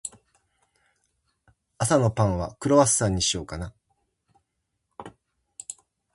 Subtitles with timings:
[1.77, 3.71] 朝のパンは、クロワッサンにしようかな。